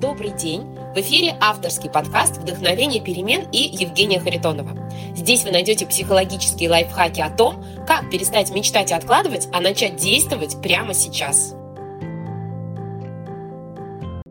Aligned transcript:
Добрый 0.00 0.30
день! 0.30 0.62
В 0.94 0.98
эфире 0.98 1.36
авторский 1.40 1.90
подкаст 1.90 2.36
«Вдохновение 2.36 3.02
перемен» 3.02 3.48
и 3.50 3.58
Евгения 3.58 4.20
Харитонова. 4.20 4.70
Здесь 5.16 5.42
вы 5.42 5.50
найдете 5.50 5.86
психологические 5.86 6.70
лайфхаки 6.70 7.20
о 7.20 7.30
том, 7.30 7.64
как 7.84 8.08
перестать 8.08 8.54
мечтать 8.54 8.92
и 8.92 8.94
откладывать, 8.94 9.48
а 9.52 9.60
начать 9.60 9.96
действовать 9.96 10.62
прямо 10.62 10.94
сейчас. 10.94 11.56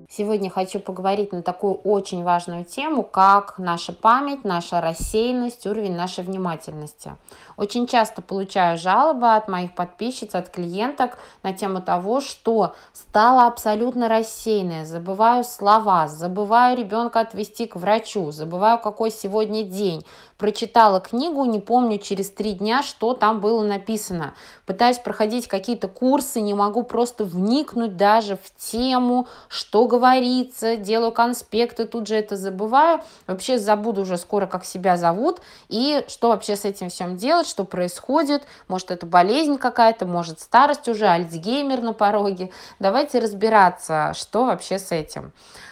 Сегодня 0.10 0.50
хочу 0.50 0.80
поговорить 0.80 1.34
на 1.34 1.44
такую 1.44 1.74
очень 1.74 2.24
важную 2.24 2.64
тему, 2.64 3.04
как 3.04 3.60
наша 3.60 3.92
память, 3.92 4.46
наша 4.46 4.80
рассеянность, 4.80 5.68
уровень 5.68 5.96
нашей 5.98 6.24
внимательности. 6.24 7.12
Очень 7.58 7.88
часто 7.88 8.22
получаю 8.22 8.78
жалобы 8.78 9.36
от 9.36 9.48
моих 9.48 9.74
подписчиц, 9.74 10.36
от 10.36 10.50
клиенток 10.50 11.18
на 11.42 11.54
тему 11.54 11.82
того, 11.82 12.22
что 12.22 12.76
стала 12.94 13.48
абсолютно 13.48 14.08
рассеянная, 14.08 14.86
забываю 14.86 15.44
слова, 15.44 16.08
забываю 16.08 16.78
ребенка 16.78 17.22
отвести 17.22 17.66
к 17.66 17.76
врачу, 17.76 18.30
забываю, 18.30 18.80
какой 18.80 19.10
сегодня 19.10 19.64
день, 19.64 20.06
прочитала 20.38 21.00
книгу, 21.00 21.44
не 21.46 21.60
помню 21.60 21.98
через 21.98 22.30
три 22.30 22.54
дня, 22.54 22.84
что 22.84 23.14
там 23.14 23.42
было 23.42 23.64
написано. 23.64 24.36
Пытаюсь 24.66 25.00
проходить 25.00 25.48
какие-то 25.48 25.88
курсы, 25.88 26.42
не 26.42 26.54
могу 26.54 26.84
просто 26.84 27.26
вникнуть 27.26 27.98
даже 27.98 28.38
в 28.38 28.56
тему, 28.58 29.28
что 29.48 29.88
говорится, 29.88 30.76
делаю 30.78 31.12
конспекты, 31.12 31.86
тут 31.86 32.08
же 32.08 32.16
это 32.16 32.36
забываю. 32.36 33.02
Вообще 33.26 33.58
забуду 33.58 34.02
уже 34.02 34.18
скоро, 34.18 34.46
как 34.46 34.64
себя 34.64 34.98
зовут, 34.98 35.42
и 35.70 36.06
что 36.08 36.30
вообще 36.30 36.56
с 36.56 36.66
этим 36.66 36.90
всем 36.90 37.18
делать, 37.18 37.47
что 37.48 37.64
происходит. 37.64 38.44
Может, 38.68 38.92
это 38.92 39.06
болезнь 39.06 39.58
какая-то, 39.58 40.06
может, 40.06 40.40
старость 40.40 40.88
уже, 40.88 41.08
альцгеймер 41.08 41.82
на 41.82 41.94
пороге. 41.94 42.52
Давайте 42.80 43.20
разбираться, 43.20 44.14
что 44.16 44.46
вообще 44.46 44.80
с 44.80 44.92
этим. 44.92 45.32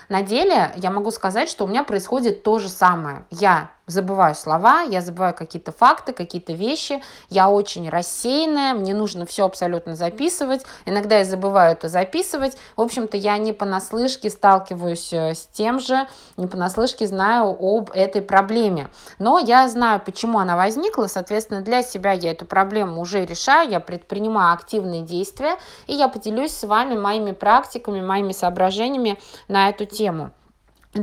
На 0.09 0.21
деле 0.21 0.71
я 0.75 0.91
могу 0.91 1.11
сказать, 1.11 1.49
что 1.49 1.65
у 1.65 1.67
меня 1.67 1.83
происходит 1.83 2.43
то 2.43 2.59
же 2.59 2.69
самое. 2.69 3.25
Я 3.29 3.71
забываю 3.87 4.35
слова, 4.35 4.81
я 4.81 5.01
забываю 5.01 5.33
какие-то 5.33 5.71
факты, 5.71 6.13
какие-то 6.13 6.53
вещи, 6.53 7.03
я 7.29 7.49
очень 7.49 7.89
рассеянная, 7.89 8.73
мне 8.73 8.93
нужно 8.93 9.25
все 9.25 9.45
абсолютно 9.45 9.95
записывать, 9.95 10.65
иногда 10.85 11.19
я 11.19 11.25
забываю 11.25 11.73
это 11.73 11.87
записывать, 11.87 12.57
в 12.75 12.81
общем-то, 12.81 13.17
я 13.17 13.37
не 13.37 13.53
понаслышке 13.53 14.29
сталкиваюсь 14.29 15.13
э, 15.13 15.35
с 15.35 15.47
тем 15.53 15.79
же, 15.79 16.07
не 16.37 16.47
понаслышке 16.47 17.07
знаю 17.07 17.55
об 17.59 17.91
этой 17.91 18.21
проблеме, 18.21 18.89
но 19.19 19.37
я 19.39 19.67
знаю, 19.69 20.01
почему 20.03 20.39
она 20.39 20.55
возникла, 20.55 21.07
соответственно, 21.07 21.61
для 21.61 21.83
себя 21.83 22.11
я 22.11 22.31
эту 22.31 22.45
проблему 22.45 23.01
уже 23.01 23.25
решаю, 23.25 23.69
я 23.69 23.79
предпринимаю 23.79 24.53
активные 24.53 25.03
действия, 25.03 25.57
и 25.87 25.93
я 25.93 26.07
поделюсь 26.07 26.55
с 26.55 26.63
вами 26.63 26.97
моими 26.97 27.31
практиками, 27.33 28.01
моими 28.01 28.31
соображениями 28.31 29.19
на 29.47 29.69
эту 29.69 29.85
тему. 29.85 30.31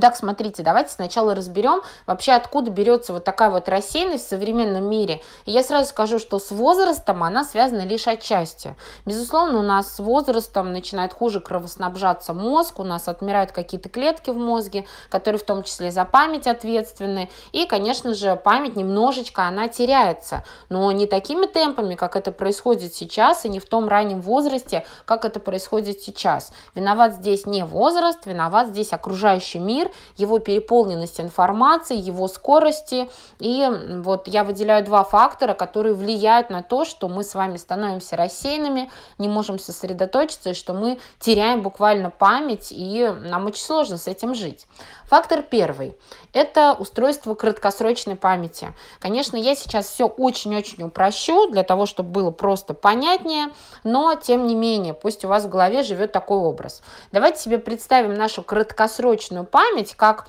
Так, 0.01 0.17
смотрите, 0.17 0.63
давайте 0.63 0.91
сначала 0.91 1.35
разберем 1.35 1.83
вообще, 2.07 2.33
откуда 2.33 2.71
берется 2.71 3.13
вот 3.13 3.25
такая 3.25 3.51
вот 3.51 3.69
рассеянность 3.69 4.25
в 4.25 4.29
современном 4.29 4.89
мире. 4.89 5.21
И 5.45 5.51
я 5.51 5.63
сразу 5.63 5.91
скажу, 5.91 6.19
что 6.19 6.39
с 6.39 6.51
возрастом 6.51 7.23
она 7.23 7.45
связана 7.45 7.83
лишь 7.83 8.09
отчасти. 8.09 8.75
Безусловно, 9.05 9.59
у 9.59 9.63
нас 9.63 9.97
с 9.97 9.99
возрастом 9.99 10.73
начинает 10.73 11.13
хуже 11.13 11.41
кровоснабжаться 11.41 12.33
мозг, 12.33 12.79
у 12.79 12.85
нас 12.85 13.07
отмирают 13.07 13.53
какие-то 13.53 13.91
клетки 13.91 14.31
в 14.31 14.37
мозге, 14.37 14.87
которые 15.11 15.39
в 15.39 15.45
том 15.45 15.63
числе 15.63 15.91
за 15.91 16.07
память 16.07 16.47
ответственны. 16.47 17.29
И, 17.53 17.67
конечно 17.67 18.15
же, 18.15 18.37
память 18.37 18.77
немножечко, 18.77 19.43
она 19.43 19.69
теряется. 19.69 20.43
Но 20.71 20.91
не 20.93 21.07
такими 21.07 21.45
темпами, 21.45 21.97
как 21.97 22.17
это 22.17 22.33
происходит 22.33 22.95
сейчас, 22.95 23.45
и 23.45 23.51
не 23.51 23.61
в 23.61 23.67
том 23.67 23.89
раннем 23.89 24.23
возрасте, 24.23 24.87
как 25.05 25.27
это 25.27 25.39
происходит 25.39 26.01
сейчас. 26.01 26.51
Виноват 26.75 27.17
здесь 27.17 27.45
не 27.45 27.67
возраст, 27.67 28.25
виноват 28.25 28.69
здесь 28.69 28.95
окружающий 28.95 29.59
мир, 29.59 29.82
мир, 29.83 29.91
его 30.17 30.39
переполненность 30.39 31.21
информацией, 31.21 32.01
его 32.01 32.29
скорости. 32.29 33.11
И 33.39 33.69
вот 34.03 34.29
я 34.29 34.45
выделяю 34.45 34.85
два 34.85 35.05
фактора, 35.05 35.55
которые 35.55 35.95
влияют 35.95 36.51
на 36.51 36.63
то, 36.63 36.85
что 36.85 37.09
мы 37.09 37.25
с 37.25 37.35
вами 37.35 37.57
становимся 37.57 38.17
рассеянными, 38.17 38.91
не 39.19 39.29
можем 39.29 39.59
сосредоточиться, 39.59 40.51
и 40.51 40.55
что 40.55 40.75
мы 40.75 40.99
теряем 41.19 41.63
буквально 41.63 42.11
память, 42.11 42.69
и 42.71 43.13
нам 43.23 43.47
очень 43.47 43.65
сложно 43.65 43.99
с 43.99 44.07
этим 44.07 44.35
жить. 44.35 44.67
Фактор 45.09 45.43
первый– 45.43 45.95
это 46.33 46.73
устройство 46.73 47.35
краткосрочной 47.35 48.17
памяти. 48.17 48.73
Конечно, 48.99 49.37
я 49.37 49.55
сейчас 49.55 49.87
все 49.87 50.07
очень-очень 50.07 50.85
упрощу 50.85 51.51
для 51.51 51.65
того, 51.65 51.85
чтобы 51.85 52.09
было 52.09 52.31
просто 52.31 52.73
понятнее, 52.73 53.49
но 53.85 54.15
тем 54.15 54.47
не 54.47 54.55
менее, 54.55 54.95
пусть 54.95 55.25
у 55.25 55.29
вас 55.29 55.45
в 55.45 55.51
голове 55.51 55.83
живет 55.83 56.13
такой 56.13 56.39
образ. 56.39 56.83
Давайте 57.11 57.41
себе 57.41 57.59
представим 57.59 58.15
нашу 58.15 58.43
краткосрочную 58.43 59.45
память 59.45 59.72
как 59.97 60.29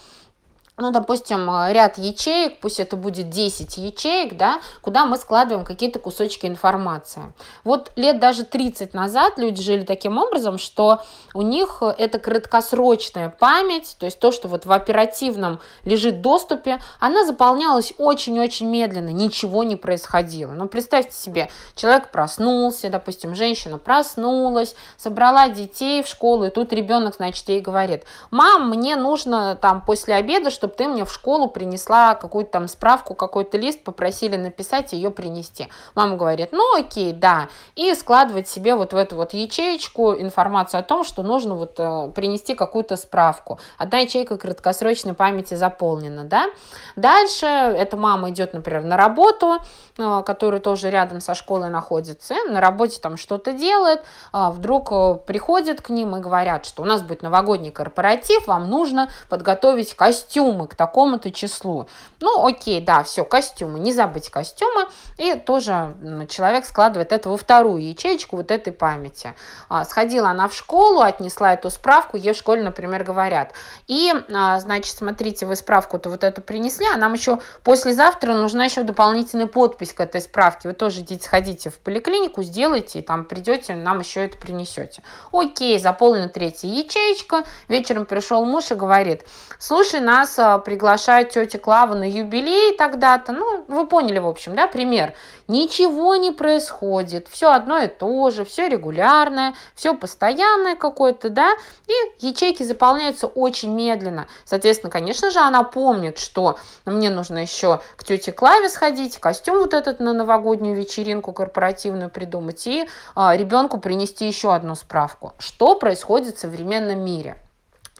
ну, 0.75 0.91
допустим, 0.91 1.49
э, 1.51 1.71
ряд 1.71 1.99
ячеек, 1.99 2.59
пусть 2.59 2.79
это 2.79 2.95
будет 2.95 3.29
10 3.29 3.77
ячеек, 3.77 4.35
да, 4.35 4.59
куда 4.81 5.05
мы 5.05 5.17
складываем 5.17 5.65
какие-то 5.65 5.99
кусочки 5.99 6.47
информации. 6.47 7.31
Вот 7.63 7.91
лет 7.95 8.19
даже 8.19 8.43
30 8.43 8.95
назад 8.95 9.37
люди 9.37 9.61
жили 9.61 9.83
таким 9.83 10.17
образом, 10.17 10.57
что 10.57 11.03
у 11.35 11.43
них 11.43 11.83
это 11.83 12.17
краткосрочная 12.17 13.29
память, 13.29 13.95
то 13.99 14.07
есть 14.07 14.19
то, 14.19 14.31
что 14.31 14.47
вот 14.47 14.65
в 14.65 14.71
оперативном 14.71 15.59
лежит 15.85 16.21
доступе, 16.21 16.81
она 16.99 17.23
заполнялась 17.23 17.93
очень-очень 17.99 18.67
медленно, 18.67 19.09
ничего 19.09 19.63
не 19.63 19.75
происходило. 19.75 20.53
Ну, 20.53 20.67
представьте 20.67 21.15
себе, 21.15 21.49
человек 21.75 22.09
проснулся, 22.09 22.89
допустим, 22.89 23.35
женщина 23.35 23.77
проснулась, 23.77 24.75
собрала 24.97 25.49
детей 25.49 26.01
в 26.01 26.07
школу, 26.07 26.45
и 26.45 26.49
тут 26.49 26.73
ребенок, 26.73 27.15
значит, 27.15 27.47
ей 27.49 27.61
говорит, 27.61 28.05
мам, 28.31 28.69
мне 28.71 28.95
нужно 28.95 29.55
там 29.55 29.81
после 29.81 30.15
обеда, 30.15 30.49
чтобы 30.63 30.75
ты 30.75 30.87
мне 30.87 31.03
в 31.03 31.11
школу 31.11 31.49
принесла 31.49 32.15
какую-то 32.15 32.51
там 32.51 32.67
справку, 32.69 33.15
какой-то 33.15 33.57
лист, 33.57 33.83
попросили 33.83 34.37
написать, 34.37 34.93
ее 34.93 35.11
принести. 35.11 35.67
Мама 35.93 36.15
говорит, 36.15 36.53
ну 36.53 36.77
окей, 36.79 37.11
да. 37.11 37.49
И 37.75 37.93
складывать 37.95 38.47
себе 38.47 38.75
вот 38.75 38.93
в 38.93 38.95
эту 38.95 39.17
вот 39.17 39.33
ячеечку 39.33 40.13
информацию 40.13 40.79
о 40.79 40.83
том, 40.83 41.03
что 41.03 41.21
нужно 41.21 41.55
вот 41.55 41.73
э, 41.79 42.11
принести 42.15 42.55
какую-то 42.55 42.95
справку. 42.95 43.59
Одна 43.77 43.97
ячейка 43.97 44.37
краткосрочной 44.37 45.13
памяти 45.15 45.55
заполнена, 45.55 46.23
да. 46.23 46.45
Дальше 46.95 47.45
эта 47.45 47.97
мама 47.97 48.29
идет, 48.29 48.53
например, 48.53 48.83
на 48.83 48.95
работу, 48.95 49.57
э, 49.97 50.23
которая 50.25 50.61
тоже 50.61 50.89
рядом 50.91 51.19
со 51.19 51.35
школой 51.35 51.71
находится, 51.71 52.35
на 52.47 52.61
работе 52.61 53.01
там 53.01 53.17
что-то 53.17 53.51
делает, 53.51 53.99
э, 54.31 54.49
вдруг 54.49 55.25
приходят 55.25 55.81
к 55.81 55.89
ним 55.89 56.15
и 56.15 56.21
говорят, 56.21 56.65
что 56.65 56.83
у 56.83 56.85
нас 56.85 57.01
будет 57.01 57.21
новогодний 57.21 57.71
корпоратив, 57.71 58.47
вам 58.47 58.69
нужно 58.69 59.09
подготовить 59.27 59.93
костюм 59.93 60.52
костюмы 60.53 60.67
к 60.67 60.75
такому-то 60.75 61.31
числу. 61.31 61.87
Ну, 62.19 62.45
окей, 62.45 62.81
да, 62.81 63.03
все, 63.03 63.25
костюмы, 63.25 63.79
не 63.79 63.93
забыть 63.93 64.29
костюмы. 64.29 64.87
И 65.17 65.35
тоже 65.35 65.95
человек 66.29 66.65
складывает 66.65 67.11
это 67.11 67.29
во 67.29 67.37
вторую 67.37 67.81
ячейку 67.81 68.37
вот 68.37 68.51
этой 68.51 68.71
памяти. 68.73 69.33
А, 69.69 69.85
сходила 69.85 70.29
она 70.29 70.47
в 70.47 70.53
школу, 70.53 71.01
отнесла 71.01 71.53
эту 71.53 71.69
справку, 71.69 72.17
ей 72.17 72.33
в 72.33 72.37
школе, 72.37 72.63
например, 72.63 73.03
говорят. 73.03 73.53
И, 73.87 74.13
а, 74.33 74.59
значит, 74.59 74.95
смотрите, 74.97 75.45
вы 75.45 75.55
справку-то 75.55 76.09
вот 76.09 76.23
эту 76.23 76.41
принесли, 76.41 76.85
а 76.93 76.97
нам 76.97 77.13
еще 77.13 77.39
послезавтра 77.63 78.33
нужна 78.33 78.65
еще 78.65 78.83
дополнительная 78.83 79.47
подпись 79.47 79.93
к 79.93 79.99
этой 79.99 80.21
справке. 80.21 80.69
Вы 80.69 80.73
тоже 80.73 81.01
идите, 81.01 81.25
сходите 81.25 81.69
в 81.69 81.79
поликлинику, 81.79 82.43
сделайте, 82.43 82.99
и 82.99 83.01
там 83.01 83.25
придете, 83.25 83.75
нам 83.75 83.99
еще 83.99 84.25
это 84.25 84.37
принесете. 84.37 85.01
Окей, 85.31 85.79
заполнена 85.79 86.29
третья 86.29 86.67
ячеечка. 86.67 87.43
Вечером 87.67 88.05
пришел 88.05 88.45
муж 88.45 88.71
и 88.71 88.75
говорит, 88.75 89.25
слушай, 89.59 89.99
нас 89.99 90.37
приглашает 90.65 91.29
тетя 91.29 91.59
Клава 91.59 91.95
на 91.95 92.09
юбилей 92.09 92.75
тогда-то. 92.77 93.31
Ну, 93.31 93.65
вы 93.67 93.87
поняли, 93.87 94.19
в 94.19 94.27
общем, 94.27 94.55
да, 94.55 94.67
пример. 94.67 95.13
Ничего 95.47 96.15
не 96.15 96.31
происходит, 96.31 97.27
все 97.29 97.51
одно 97.51 97.79
и 97.79 97.87
то 97.87 98.29
же, 98.31 98.45
все 98.45 98.69
регулярное, 98.69 99.55
все 99.75 99.93
постоянное 99.93 100.75
какое-то, 100.75 101.29
да, 101.29 101.53
и 101.87 102.25
ячейки 102.25 102.63
заполняются 102.63 103.27
очень 103.27 103.73
медленно. 103.73 104.27
Соответственно, 104.45 104.89
конечно 104.89 105.31
же, 105.31 105.39
она 105.39 105.63
помнит, 105.63 106.17
что 106.17 106.57
мне 106.85 107.09
нужно 107.09 107.39
еще 107.39 107.81
к 107.97 108.03
тете 108.03 108.31
Клаве 108.31 108.69
сходить, 108.69 109.17
костюм 109.19 109.57
вот 109.57 109.73
этот 109.73 109.99
на 109.99 110.13
новогоднюю 110.13 110.75
вечеринку 110.75 111.33
корпоративную 111.33 112.09
придумать 112.09 112.65
и 112.65 112.87
а, 113.15 113.35
ребенку 113.35 113.79
принести 113.79 114.27
еще 114.27 114.53
одну 114.53 114.75
справку. 114.75 115.33
Что 115.39 115.75
происходит 115.75 116.37
в 116.37 116.39
современном 116.39 117.03
мире? 117.03 117.37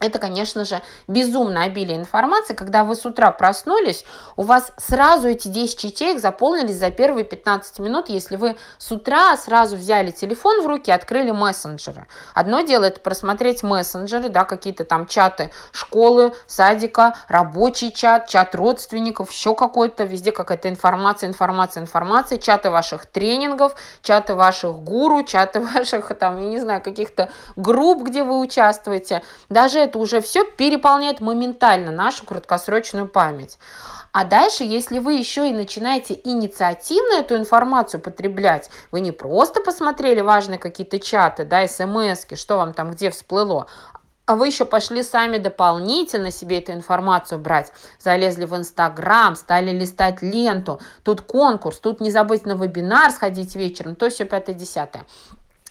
Это, 0.00 0.18
конечно 0.18 0.64
же, 0.64 0.82
безумно 1.06 1.62
обилие 1.62 1.96
информации. 1.96 2.54
Когда 2.54 2.82
вы 2.82 2.96
с 2.96 3.06
утра 3.06 3.30
проснулись, 3.30 4.04
у 4.34 4.42
вас 4.42 4.72
сразу 4.76 5.28
эти 5.28 5.46
10 5.46 5.84
ячеек 5.84 6.20
заполнились 6.20 6.74
за 6.78 6.90
первые 6.90 7.24
15 7.24 7.78
минут, 7.78 8.08
если 8.08 8.34
вы 8.34 8.56
с 8.78 8.90
утра 8.90 9.36
сразу 9.36 9.76
взяли 9.76 10.10
телефон 10.10 10.62
в 10.62 10.66
руки 10.66 10.90
открыли 10.90 11.30
мессенджеры. 11.30 12.08
Одно 12.34 12.62
дело 12.62 12.84
это 12.84 12.98
просмотреть 12.98 13.62
мессенджеры, 13.62 14.30
да, 14.30 14.44
какие-то 14.44 14.84
там 14.84 15.06
чаты 15.06 15.52
школы, 15.70 16.34
садика, 16.48 17.14
рабочий 17.28 17.92
чат, 17.92 18.28
чат 18.28 18.56
родственников, 18.56 19.30
еще 19.30 19.54
какой-то, 19.54 20.02
везде 20.02 20.32
какая-то 20.32 20.68
информация, 20.68 21.28
информация, 21.28 21.84
информация, 21.84 22.38
чаты 22.38 22.70
ваших 22.70 23.06
тренингов, 23.06 23.76
чаты 24.02 24.34
ваших 24.34 24.74
гуру, 24.74 25.22
чаты 25.22 25.60
ваших, 25.74 26.12
там, 26.18 26.42
я 26.42 26.48
не 26.48 26.58
знаю, 26.58 26.82
каких-то 26.82 27.30
групп, 27.54 28.02
где 28.02 28.24
вы 28.24 28.40
участвуете. 28.40 29.22
Даже 29.48 29.83
это 29.84 29.98
уже 29.98 30.20
все 30.20 30.44
переполняет 30.44 31.20
моментально 31.20 31.90
нашу 31.90 32.24
краткосрочную 32.24 33.08
память. 33.08 33.58
А 34.12 34.24
дальше, 34.24 34.62
если 34.64 35.00
вы 35.00 35.14
еще 35.14 35.48
и 35.48 35.52
начинаете 35.52 36.18
инициативно 36.22 37.14
эту 37.14 37.36
информацию 37.36 38.00
потреблять, 38.00 38.70
вы 38.92 39.00
не 39.00 39.10
просто 39.10 39.60
посмотрели 39.60 40.20
важные 40.20 40.58
какие-то 40.58 41.00
чаты, 41.00 41.44
да, 41.44 41.66
смс 41.66 42.26
что 42.34 42.56
вам 42.58 42.74
там 42.74 42.92
где 42.92 43.10
всплыло, 43.10 43.66
а 44.26 44.36
вы 44.36 44.46
еще 44.46 44.64
пошли 44.64 45.02
сами 45.02 45.38
дополнительно 45.38 46.30
себе 46.30 46.58
эту 46.58 46.72
информацию 46.72 47.38
брать. 47.38 47.72
Залезли 47.98 48.46
в 48.46 48.56
Инстаграм, 48.56 49.36
стали 49.36 49.70
листать 49.70 50.22
ленту. 50.22 50.80
Тут 51.02 51.20
конкурс, 51.20 51.78
тут 51.78 52.00
не 52.00 52.10
забыть 52.10 52.46
на 52.46 52.52
вебинар 52.52 53.10
сходить 53.10 53.54
вечером, 53.54 53.96
то 53.96 54.08
все 54.08 54.24
пятое-десятое. 54.24 55.04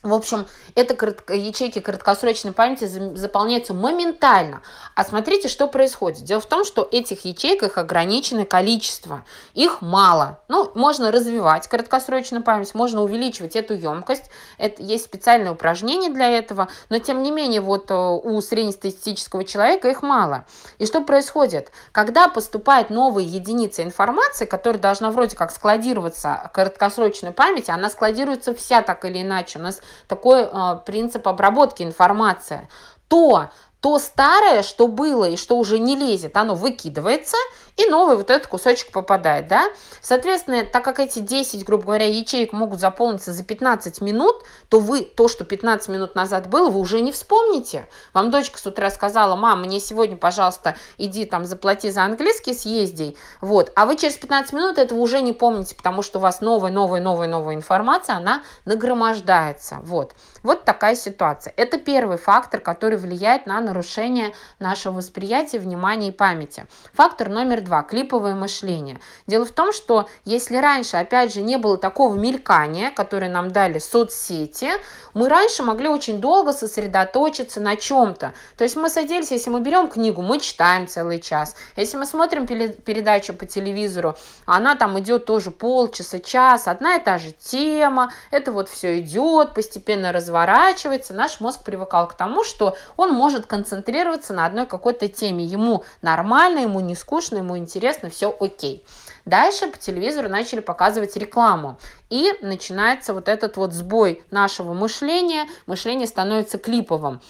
В 0.04 0.14
общем, 0.14 0.48
это 0.76 0.96
коротко, 0.96 1.34
ячейки 1.34 1.80
краткосрочной 1.80 2.52
памяти 2.52 2.86
заполняются 3.16 3.74
моментально. 3.74 4.62
А 4.96 5.06
смотрите, 5.06 5.48
что 5.48 5.68
происходит. 5.68 6.26
Дело 6.26 6.42
в 6.42 6.46
том, 6.46 6.66
что 6.66 6.86
этих 6.92 7.24
ячеек 7.24 7.64
их 7.64 7.78
ограниченное 7.78 8.44
количество. 8.44 9.24
Их 9.54 9.82
мало. 9.82 10.42
Ну, 10.50 10.70
можно 10.76 11.10
развивать 11.10 11.70
краткосрочную 11.70 12.44
память, 12.44 12.76
можно 12.76 13.02
увеличивать 13.02 13.56
эту 13.56 13.76
емкость. 13.76 14.26
Это, 14.58 14.84
есть 14.84 15.06
специальные 15.06 15.54
упражнения 15.54 16.10
для 16.10 16.30
этого. 16.30 16.68
Но, 16.90 17.00
тем 17.00 17.24
не 17.24 17.32
менее, 17.32 17.62
вот 17.62 17.90
э, 17.90 17.96
у 17.96 18.42
среднестатистического 18.42 19.46
человека 19.46 19.90
их 19.90 20.02
мало. 20.02 20.44
И 20.80 20.86
что 20.86 21.00
происходит? 21.00 21.72
Когда 21.94 22.28
поступает 22.28 22.90
новая 22.90 23.24
единица 23.24 23.84
информации, 23.84 24.44
которая 24.44 24.82
должна 24.82 25.12
вроде 25.12 25.38
как 25.38 25.50
складироваться 25.52 26.52
краткосрочной 26.54 27.32
памяти, 27.32 27.72
она 27.72 27.90
складируется 27.90 28.54
вся 28.54 28.82
так 28.82 29.06
или 29.06 29.22
иначе. 29.22 29.60
У 29.60 29.62
нас 29.62 29.80
такой 30.08 30.42
э, 30.44 30.80
принцип 30.86 31.28
обработки 31.28 31.84
информации, 31.84 32.68
то 33.08 33.50
то 33.84 34.00
старое, 34.00 34.64
что 34.64 34.88
было 34.88 35.32
и 35.32 35.36
что 35.36 35.58
уже 35.58 35.78
не 35.78 35.98
лезет, 35.98 36.38
оно 36.38 36.56
выкидывается, 36.56 37.36
и 37.76 37.86
новый 37.86 38.18
вот 38.18 38.30
этот 38.30 38.48
кусочек 38.48 38.92
попадает, 38.92 39.48
да. 39.48 39.70
Соответственно, 40.02 40.64
так 40.64 40.84
как 40.84 41.00
эти 41.00 41.20
10, 41.20 41.66
грубо 41.66 41.86
говоря, 41.86 42.06
ячеек 42.06 42.54
могут 42.54 42.80
заполниться 42.80 43.34
за 43.34 43.44
15 43.44 44.02
минут, 44.02 44.44
то 44.70 44.80
вы 44.80 45.02
то, 45.02 45.28
что 45.28 45.44
15 45.44 45.90
минут 45.90 46.14
назад 46.14 46.48
было, 46.48 46.70
вы 46.70 46.80
уже 46.80 47.02
не 47.02 47.12
вспомните. 47.12 47.88
Вам 48.14 48.30
дочка 48.30 48.60
с 48.60 48.66
утра 48.66 48.92
сказала, 48.92 49.36
мам, 49.36 49.62
мне 49.62 49.80
сегодня, 49.80 50.18
пожалуйста, 50.18 50.76
иди 50.98 51.26
там 51.26 51.46
заплати 51.46 51.90
за 51.90 52.04
английский, 52.04 52.54
съезди, 52.54 53.18
вот. 53.42 53.72
А 53.76 53.86
вы 53.86 53.96
через 53.96 54.18
15 54.18 54.54
минут 54.54 54.78
этого 54.78 55.00
уже 55.00 55.22
не 55.22 55.34
помните, 55.34 55.76
потому 55.76 56.04
что 56.04 56.20
у 56.20 56.22
вас 56.22 56.42
новая, 56.42 56.72
новая, 56.72 57.02
новая, 57.02 57.28
новая 57.28 57.56
информация, 57.56 58.18
она 58.18 58.44
нагромождается, 58.66 59.80
вот. 59.84 60.14
Вот 60.44 60.64
такая 60.66 60.96
ситуация. 60.96 61.54
Это 61.58 61.80
первый 61.80 62.18
фактор, 62.18 62.60
который 62.60 62.98
влияет 62.98 63.48
на 63.48 63.62
нарушение 63.62 64.36
нашего 64.60 64.98
восприятия, 64.98 65.58
внимания 65.58 66.10
и 66.10 66.12
памяти. 66.12 66.68
Фактор 66.94 67.30
номер 67.30 67.63
два– 67.64 67.84
клиповое 67.84 68.36
мышление. 68.36 69.00
Дело 69.28 69.46
в 69.46 69.52
том, 69.52 69.74
что 69.74 70.08
если 70.26 70.58
раньше, 70.58 70.98
опять 70.98 71.34
же, 71.34 71.42
не 71.42 71.58
было 71.58 71.78
такого 71.78 72.16
мелькания, 72.16 72.92
которое 72.92 73.30
нам 73.30 73.52
дали 73.52 73.80
соцсети, 73.80 74.72
мы 75.14 75.30
раньше 75.30 75.64
могли 75.64 75.88
очень 75.88 76.20
долго 76.20 76.54
сосредоточиться 76.54 77.62
на 77.62 77.76
чем-то. 77.76 78.34
То 78.58 78.64
есть 78.64 78.76
мы 78.76 78.90
садились, 78.90 79.32
если 79.32 79.50
мы 79.50 79.62
берем 79.62 79.88
книгу, 79.88 80.22
мы 80.22 80.40
читаем 80.40 80.88
целый 80.88 81.20
час. 81.20 81.56
Если 81.76 81.98
мы 81.98 82.06
смотрим 82.06 82.48
передачу 82.48 83.34
по 83.34 83.46
телевизору, 83.46 84.16
она 84.46 84.76
там 84.76 85.00
идет 85.00 85.26
тоже 85.26 85.52
полчаса, 85.52 86.20
час, 86.20 86.68
одна 86.68 86.96
и 86.96 87.04
та 87.04 87.20
же 87.20 87.32
тема, 87.32 88.12
это 88.32 88.52
вот 88.52 88.70
все 88.70 89.00
идет, 89.00 89.54
постепенно 89.54 90.12
разворачивается. 90.12 91.14
Наш 91.14 91.40
мозг 91.40 91.64
привыкал 91.64 92.08
к 92.08 92.16
тому, 92.16 92.44
что 92.44 92.76
он 92.98 93.14
может 93.14 93.46
концентрироваться 93.46 94.34
на 94.34 94.46
одной 94.46 94.66
какой-то 94.66 95.08
теме. 95.08 95.46
Ему 95.46 95.84
нормально, 96.02 96.60
ему 96.60 96.80
не 96.80 96.96
скучно, 96.96 97.38
ему 97.38 97.53
интересно, 97.58 98.10
все 98.10 98.36
окей. 98.40 98.84
Дальше 99.26 99.68
по 99.68 99.78
телевизору 99.78 100.30
начали 100.30 100.60
показывать 100.60 101.16
рекламу. 101.16 101.80
И 102.10 102.32
начинается 102.42 103.14
вот 103.14 103.28
этот 103.28 103.58
вот 103.58 103.74
сбой 103.74 104.24
нашего 104.32 104.74
мышления. 104.74 105.48
Мышление 105.66 106.08
становится 106.08 106.58
клиповым 106.58 107.22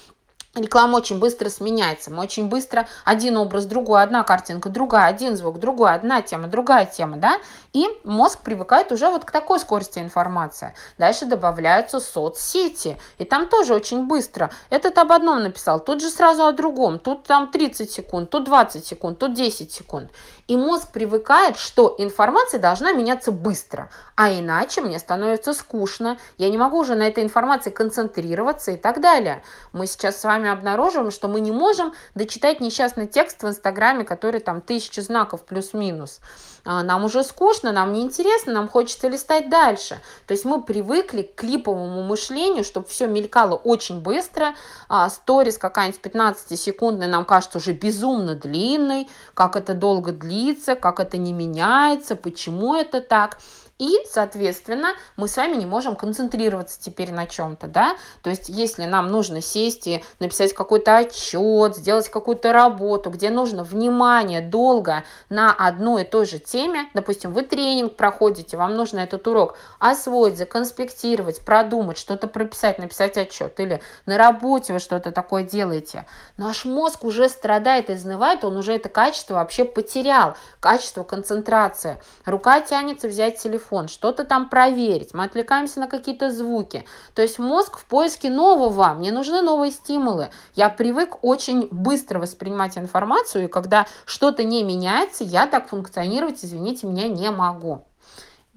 реклама 0.55 0.97
очень 0.97 1.19
быстро 1.19 1.49
сменяется. 1.49 2.11
Мы 2.11 2.21
очень 2.21 2.47
быстро 2.47 2.87
один 3.05 3.37
образ, 3.37 3.65
другой, 3.65 4.03
одна 4.03 4.23
картинка, 4.23 4.69
другая, 4.69 5.07
один 5.07 5.35
звук, 5.35 5.59
другой, 5.59 5.93
одна 5.93 6.21
тема, 6.21 6.47
другая 6.47 6.85
тема, 6.85 7.17
да? 7.17 7.37
И 7.73 7.87
мозг 8.03 8.39
привыкает 8.41 8.91
уже 8.91 9.09
вот 9.09 9.25
к 9.25 9.31
такой 9.31 9.59
скорости 9.59 9.99
информации. 9.99 10.75
Дальше 10.97 11.25
добавляются 11.25 11.99
соцсети. 11.99 12.99
И 13.17 13.25
там 13.25 13.47
тоже 13.47 13.73
очень 13.73 14.05
быстро. 14.05 14.51
Этот 14.69 14.97
об 14.99 15.11
одном 15.11 15.41
написал, 15.41 15.79
тут 15.79 16.01
же 16.01 16.09
сразу 16.09 16.45
о 16.45 16.51
другом. 16.51 16.99
Тут 16.99 17.23
там 17.23 17.49
30 17.49 17.89
секунд, 17.89 18.29
тут 18.29 18.43
20 18.43 18.85
секунд, 18.85 19.17
тут 19.17 19.33
10 19.33 19.71
секунд. 19.71 20.11
И 20.47 20.57
мозг 20.57 20.89
привыкает, 20.89 21.57
что 21.57 21.95
информация 21.97 22.59
должна 22.59 22.91
меняться 22.91 23.31
быстро. 23.31 23.89
А 24.15 24.31
иначе 24.31 24.81
мне 24.81 24.99
становится 24.99 25.53
скучно. 25.53 26.17
Я 26.37 26.49
не 26.49 26.57
могу 26.57 26.77
уже 26.77 26.95
на 26.95 27.07
этой 27.07 27.23
информации 27.23 27.71
концентрироваться 27.71 28.71
и 28.71 28.77
так 28.77 29.01
далее. 29.01 29.41
Мы 29.71 29.87
сейчас 29.87 30.19
с 30.19 30.23
вами 30.23 30.42
вами 30.43 30.49
обнаруживаем, 30.49 31.11
что 31.11 31.27
мы 31.27 31.39
не 31.39 31.51
можем 31.51 31.93
дочитать 32.15 32.59
несчастный 32.59 33.07
текст 33.07 33.43
в 33.43 33.47
Инстаграме, 33.47 34.03
который 34.03 34.39
там 34.39 34.61
тысячи 34.61 34.99
знаков 34.99 35.45
плюс-минус. 35.45 36.19
А, 36.65 36.83
нам 36.83 37.03
уже 37.05 37.23
скучно, 37.23 37.71
нам 37.71 37.93
неинтересно, 37.93 38.53
нам 38.53 38.69
хочется 38.69 39.07
листать 39.07 39.49
дальше. 39.49 39.99
То 40.27 40.33
есть 40.33 40.45
мы 40.45 40.61
привыкли 40.61 41.23
к 41.23 41.35
клиповому 41.35 42.03
мышлению, 42.03 42.63
чтобы 42.63 42.87
все 42.87 43.07
мелькало 43.07 43.55
очень 43.55 44.01
быстро. 44.01 44.55
А, 44.89 45.09
сторис 45.09 45.57
какая-нибудь 45.57 46.01
15-секундная 46.01 47.07
нам 47.07 47.25
кажется 47.25 47.57
уже 47.57 47.73
безумно 47.73 48.35
длинной, 48.35 49.07
как 49.33 49.55
это 49.55 49.73
долго 49.73 50.11
длится, 50.11 50.75
как 50.75 50.99
это 50.99 51.17
не 51.17 51.33
меняется, 51.33 52.15
почему 52.15 52.75
это 52.75 53.01
так. 53.01 53.39
И, 53.79 53.97
соответственно, 54.09 54.93
мы 55.17 55.27
с 55.27 55.35
вами 55.35 55.55
не 55.55 55.65
можем 55.65 55.95
концентрироваться 55.95 56.79
теперь 56.79 57.11
на 57.11 57.25
чем-то, 57.25 57.67
да. 57.67 57.95
То 58.21 58.29
есть, 58.29 58.47
если 58.47 58.85
нам 58.85 59.07
нужно 59.07 59.41
сесть 59.41 59.87
и 59.87 60.03
написать 60.19 60.53
какой-то 60.53 60.97
отчет, 60.97 61.75
сделать 61.75 62.07
какую-то 62.07 62.53
работу, 62.53 63.09
где 63.09 63.31
нужно 63.31 63.63
внимание 63.63 64.41
долго 64.41 65.03
на 65.29 65.51
одной 65.51 66.03
и 66.03 66.05
той 66.05 66.27
же 66.27 66.37
теме, 66.37 66.87
допустим, 66.93 67.33
вы 67.33 67.41
тренинг 67.41 67.95
проходите, 67.95 68.57
вам 68.57 68.75
нужно 68.75 68.99
этот 68.99 69.27
урок 69.27 69.57
освоить, 69.79 70.37
законспектировать, 70.37 71.43
продумать, 71.43 71.97
что-то 71.97 72.27
прописать, 72.27 72.77
написать 72.77 73.17
отчет, 73.17 73.59
или 73.59 73.81
на 74.05 74.17
работе 74.19 74.73
вы 74.73 74.79
что-то 74.79 75.11
такое 75.11 75.43
делаете, 75.43 76.05
наш 76.37 76.65
мозг 76.65 77.03
уже 77.03 77.27
страдает, 77.27 77.89
изнывает, 77.89 78.43
он 78.43 78.55
уже 78.55 78.73
это 78.73 78.89
качество 78.89 79.35
вообще 79.35 79.65
потерял, 79.65 80.35
качество 80.59 81.03
концентрации. 81.03 81.97
Рука 82.25 82.61
тянется 82.61 83.07
взять 83.07 83.39
телефон, 83.39 83.62
телефон, 83.63 83.87
что-то 83.87 84.23
там 84.23 84.49
проверить, 84.49 85.13
мы 85.13 85.23
отвлекаемся 85.23 85.79
на 85.79 85.87
какие-то 85.87 86.31
звуки. 86.31 86.85
То 87.13 87.21
есть 87.21 87.39
мозг 87.39 87.77
в 87.77 87.85
поиске 87.85 88.29
нового, 88.29 88.93
мне 88.93 89.11
нужны 89.11 89.41
новые 89.41 89.71
стимулы. 89.71 90.29
Я 90.55 90.69
привык 90.69 91.23
очень 91.23 91.67
быстро 91.71 92.19
воспринимать 92.19 92.77
информацию, 92.77 93.45
и 93.45 93.47
когда 93.47 93.87
что-то 94.05 94.43
не 94.43 94.63
меняется, 94.63 95.23
я 95.23 95.47
так 95.47 95.69
функционировать, 95.69 96.43
извините 96.43 96.87
меня, 96.87 97.07
не 97.07 97.31
могу 97.31 97.85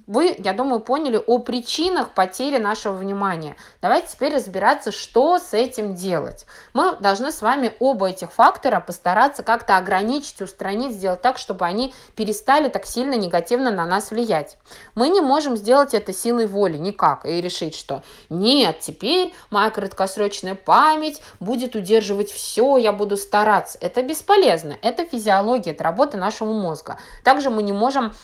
вы, 0.07 0.37
я 0.39 0.53
думаю, 0.53 0.81
поняли 0.81 1.21
о 1.27 1.39
причинах 1.39 2.11
потери 2.11 2.59
нашего 2.59 2.95
внимания. 2.95 3.57
Давайте 3.83 4.09
теперь 4.13 4.35
разбираться, 4.35 4.93
что 4.93 5.39
с 5.39 5.53
этим 5.53 5.95
делать. 5.95 6.47
Мы 6.75 6.97
должны 6.97 7.33
с 7.33 7.43
вами 7.43 7.73
оба 7.81 8.11
этих 8.11 8.33
фактора 8.33 8.81
постараться 8.81 9.43
как-то 9.43 9.77
ограничить, 9.77 10.41
устранить, 10.41 10.93
сделать 10.93 11.23
так, 11.23 11.39
чтобы 11.39 11.65
они 11.65 11.93
перестали 12.15 12.69
так 12.69 12.87
сильно 12.87 13.15
негативно 13.15 13.71
на 13.71 13.85
нас 13.85 14.11
влиять. 14.11 14.57
Мы 14.95 15.09
не 15.09 15.21
можем 15.21 15.57
сделать 15.57 15.95
это 15.95 16.13
силой 16.13 16.47
воли 16.47 16.77
никак 16.77 17.27
и 17.27 17.41
решить, 17.41 17.75
что 17.75 18.03
нет, 18.29 18.81
теперь 18.81 19.35
моя 19.51 19.71
краткосрочная 19.71 20.55
память 20.55 21.21
будет 21.41 21.75
удерживать 21.75 22.31
все, 22.31 22.77
я 22.77 22.93
буду 22.93 23.17
стараться. 23.17 23.79
Это 23.81 24.03
бесполезно, 24.03 24.77
это 24.83 25.05
физиология, 25.05 25.73
это 25.73 25.83
работа 25.85 26.17
нашего 26.17 26.53
мозга. 26.53 26.99
Также 27.25 27.51
мы 27.51 27.63
не 27.63 27.73
можем 27.73 28.15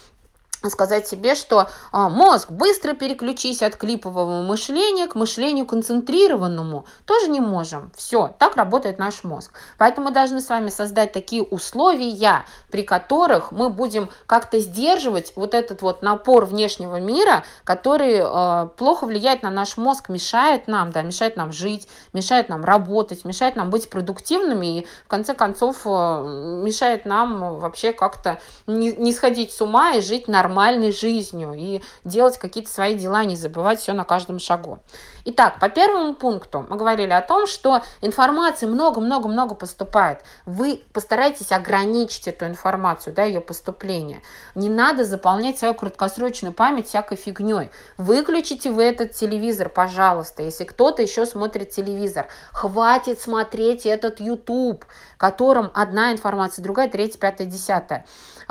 сказать 0.70 1.08
себе, 1.08 1.34
что 1.34 1.68
а, 1.90 2.08
мозг, 2.08 2.50
быстро 2.50 2.94
переключись 2.94 3.62
от 3.62 3.76
клипового 3.76 4.42
мышления 4.42 5.06
к 5.06 5.14
мышлению 5.14 5.66
концентрированному. 5.66 6.86
Тоже 7.04 7.28
не 7.28 7.40
можем. 7.40 7.90
Все, 7.96 8.34
так 8.38 8.56
работает 8.56 8.98
наш 8.98 9.24
мозг. 9.24 9.52
Поэтому 9.78 10.08
мы 10.08 10.14
должны 10.14 10.40
с 10.40 10.48
вами 10.48 10.68
создать 10.68 11.12
такие 11.12 11.42
условия, 11.42 12.44
при 12.70 12.82
которых 12.82 13.52
мы 13.52 13.70
будем 13.70 14.10
как-то 14.26 14.60
сдерживать 14.60 15.32
вот 15.36 15.54
этот 15.54 15.82
вот 15.82 16.02
напор 16.02 16.44
внешнего 16.44 17.00
мира, 17.00 17.44
который 17.64 18.20
э, 18.22 18.68
плохо 18.76 19.06
влияет 19.06 19.42
на 19.42 19.50
наш 19.50 19.76
мозг, 19.76 20.08
мешает 20.08 20.68
нам, 20.68 20.92
да, 20.92 21.02
мешает 21.02 21.36
нам 21.36 21.52
жить, 21.52 21.88
мешает 22.12 22.48
нам 22.48 22.64
работать, 22.64 23.24
мешает 23.24 23.56
нам 23.56 23.70
быть 23.70 23.90
продуктивными 23.90 24.78
и 24.78 24.86
в 25.04 25.08
конце 25.08 25.34
концов 25.34 25.82
э, 25.84 25.88
мешает 25.88 27.04
нам 27.06 27.58
вообще 27.58 27.92
как-то 27.92 28.38
не, 28.66 28.92
не 28.92 29.12
сходить 29.12 29.52
с 29.52 29.60
ума 29.60 29.92
и 29.92 30.00
жить 30.00 30.28
нормально 30.28 30.51
нормальной 30.52 30.92
жизнью 30.92 31.54
и 31.56 31.82
делать 32.04 32.38
какие-то 32.38 32.70
свои 32.70 32.94
дела, 32.94 33.24
не 33.24 33.36
забывать 33.36 33.80
все 33.80 33.94
на 33.94 34.04
каждом 34.04 34.38
шагу. 34.38 34.80
Итак, 35.24 35.58
по 35.60 35.68
первому 35.68 36.14
пункту 36.14 36.66
мы 36.68 36.76
говорили 36.76 37.12
о 37.12 37.22
том, 37.22 37.46
что 37.46 37.82
информации 38.00 38.66
много-много-много 38.66 39.54
поступает. 39.54 40.20
Вы 40.44 40.82
постарайтесь 40.92 41.52
ограничить 41.52 42.28
эту 42.28 42.46
информацию, 42.46 43.14
да, 43.14 43.22
ее 43.22 43.40
поступление. 43.40 44.20
Не 44.54 44.68
надо 44.68 45.04
заполнять 45.04 45.58
свою 45.58 45.74
краткосрочную 45.74 46.52
память 46.52 46.88
всякой 46.88 47.16
фигней. 47.16 47.70
Выключите 47.96 48.70
вы 48.70 48.82
этот 48.82 49.12
телевизор, 49.12 49.68
пожалуйста, 49.68 50.42
если 50.42 50.64
кто-то 50.64 51.02
еще 51.02 51.24
смотрит 51.24 51.70
телевизор. 51.70 52.26
Хватит 52.52 53.20
смотреть 53.20 53.86
этот 53.86 54.20
YouTube, 54.20 54.84
в 55.14 55.18
котором 55.18 55.70
одна 55.72 56.12
информация, 56.12 56.62
другая, 56.62 56.88
третья, 56.88 57.18
пятая, 57.18 57.46
десятая. 57.46 58.04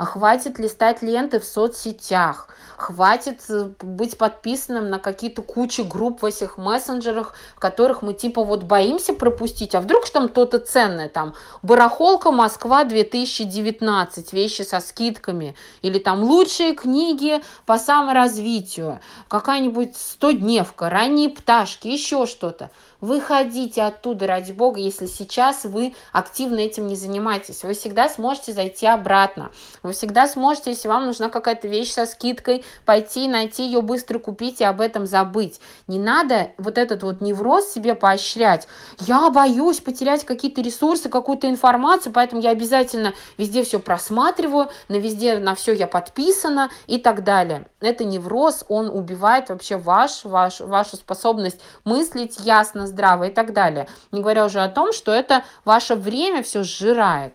Хватит 0.04 0.58
листать 0.58 1.02
ленты 1.02 1.40
в 1.40 1.44
соцсетях. 1.44 2.48
Хватит 2.76 3.42
э, 3.48 3.70
быть 3.80 4.18
подписанным 4.18 4.90
на 4.90 4.98
какие-то 4.98 5.42
кучи 5.42 5.82
групп 5.82 6.22
в 6.22 6.26
этих 6.26 6.58
мессенджерах, 6.58 7.34
в 7.54 7.60
которых 7.60 8.02
мы 8.02 8.12
типа 8.12 8.42
вот 8.42 8.64
боимся 8.64 9.12
пропустить, 9.12 9.74
а 9.74 9.80
вдруг 9.80 10.06
что 10.06 10.20
там 10.20 10.28
то-то 10.28 10.58
ценное, 10.58 11.08
там 11.08 11.34
барахолка 11.62 12.32
Москва 12.32 12.84
2019, 12.84 14.32
вещи 14.32 14.62
со 14.62 14.80
скидками, 14.80 15.54
или 15.82 15.98
там 15.98 16.24
лучшие 16.24 16.74
книги 16.74 17.40
по 17.66 17.78
саморазвитию, 17.78 19.00
какая-нибудь 19.28 19.90
100-дневка, 19.90 20.88
ранние 20.88 21.28
пташки, 21.28 21.86
еще 21.86 22.26
что-то. 22.26 22.70
Выходите 23.02 23.82
оттуда, 23.82 24.28
ради 24.28 24.52
бога, 24.52 24.78
если 24.78 25.06
сейчас 25.06 25.64
вы 25.64 25.92
активно 26.12 26.60
этим 26.60 26.86
не 26.86 26.94
занимаетесь. 26.94 27.64
Вы 27.64 27.74
всегда 27.74 28.08
сможете 28.08 28.52
зайти 28.52 28.86
обратно. 28.86 29.50
Вы 29.82 29.92
всегда 29.92 30.28
сможете, 30.28 30.70
если 30.70 30.86
вам 30.86 31.06
нужна 31.06 31.28
какая-то 31.28 31.66
вещь 31.66 31.90
со 31.90 32.06
скидкой, 32.06 32.64
пойти, 32.84 33.26
найти 33.26 33.64
ее, 33.64 33.82
быстро 33.82 34.20
купить 34.20 34.60
и 34.60 34.64
об 34.64 34.80
этом 34.80 35.06
забыть. 35.06 35.60
Не 35.88 35.98
надо 35.98 36.52
вот 36.58 36.78
этот 36.78 37.02
вот 37.02 37.20
невроз 37.20 37.72
себе 37.72 37.96
поощрять. 37.96 38.68
Я 39.00 39.30
боюсь 39.30 39.80
потерять 39.80 40.24
какие-то 40.24 40.60
ресурсы, 40.60 41.08
какую-то 41.08 41.50
информацию, 41.50 42.12
поэтому 42.12 42.40
я 42.40 42.50
обязательно 42.50 43.14
везде 43.36 43.64
все 43.64 43.80
просматриваю, 43.80 44.68
на 44.86 44.94
везде 44.94 45.40
на 45.40 45.56
все 45.56 45.72
я 45.72 45.88
подписана 45.88 46.70
и 46.86 46.98
так 46.98 47.24
далее. 47.24 47.66
Это 47.80 48.04
невроз, 48.04 48.64
он 48.68 48.88
убивает 48.88 49.48
вообще 49.48 49.76
ваш, 49.76 50.22
ваш, 50.22 50.60
вашу 50.60 50.94
способность 50.94 51.60
мыслить 51.84 52.38
ясно, 52.38 52.91
здраво 52.92 53.24
и 53.24 53.30
так 53.30 53.52
далее. 53.52 53.88
Не 54.12 54.20
говоря 54.20 54.44
уже 54.44 54.60
о 54.60 54.68
том, 54.68 54.92
что 54.92 55.12
это 55.12 55.44
ваше 55.64 55.94
время 55.94 56.42
все 56.42 56.62
сжирает 56.62 57.34